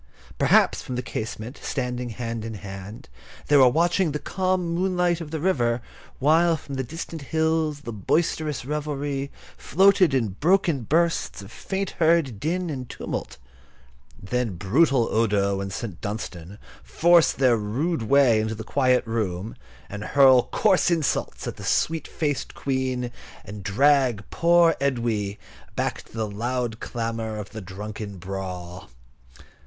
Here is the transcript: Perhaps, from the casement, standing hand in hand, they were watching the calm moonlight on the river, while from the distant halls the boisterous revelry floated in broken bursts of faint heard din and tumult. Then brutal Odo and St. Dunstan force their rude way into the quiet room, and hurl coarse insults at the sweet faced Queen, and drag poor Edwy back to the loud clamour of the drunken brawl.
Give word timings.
Perhaps, 0.39 0.81
from 0.81 0.95
the 0.95 1.03
casement, 1.03 1.59
standing 1.61 2.09
hand 2.09 2.43
in 2.43 2.55
hand, 2.55 3.07
they 3.49 3.57
were 3.57 3.69
watching 3.69 4.13
the 4.13 4.17
calm 4.17 4.69
moonlight 4.73 5.21
on 5.21 5.27
the 5.27 5.39
river, 5.39 5.79
while 6.17 6.57
from 6.57 6.73
the 6.73 6.83
distant 6.83 7.27
halls 7.27 7.81
the 7.81 7.93
boisterous 7.93 8.65
revelry 8.65 9.29
floated 9.57 10.15
in 10.15 10.29
broken 10.29 10.81
bursts 10.81 11.43
of 11.43 11.51
faint 11.51 11.91
heard 11.99 12.39
din 12.39 12.71
and 12.71 12.89
tumult. 12.89 13.37
Then 14.19 14.55
brutal 14.55 15.07
Odo 15.07 15.61
and 15.61 15.71
St. 15.71 16.01
Dunstan 16.01 16.57
force 16.81 17.31
their 17.31 17.55
rude 17.55 18.01
way 18.01 18.39
into 18.39 18.55
the 18.55 18.63
quiet 18.63 19.05
room, 19.05 19.55
and 19.87 20.03
hurl 20.03 20.49
coarse 20.51 20.89
insults 20.89 21.45
at 21.45 21.57
the 21.57 21.63
sweet 21.63 22.07
faced 22.07 22.55
Queen, 22.55 23.11
and 23.45 23.61
drag 23.61 24.27
poor 24.31 24.75
Edwy 24.81 25.37
back 25.75 26.01
to 26.01 26.13
the 26.13 26.27
loud 26.27 26.79
clamour 26.79 27.37
of 27.37 27.51
the 27.51 27.61
drunken 27.61 28.17
brawl. 28.17 28.89